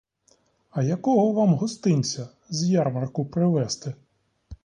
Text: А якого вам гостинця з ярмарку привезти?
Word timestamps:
А 0.71 0.83
якого 0.83 1.31
вам 1.31 1.53
гостинця 1.53 2.29
з 2.49 2.69
ярмарку 2.69 3.25
привезти? 3.25 3.95